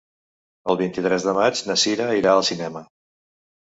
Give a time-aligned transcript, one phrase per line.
[0.73, 2.87] El vint-i-tres de maig na Sira irà al cinema.